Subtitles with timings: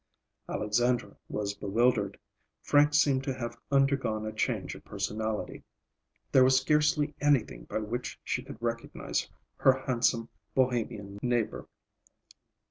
[0.49, 2.17] Alexandra was bewildered.
[2.63, 5.63] Frank seemed to have undergone a change of personality.
[6.31, 11.67] There was scarcely anything by which she could recognize her handsome Bohemian neighbor.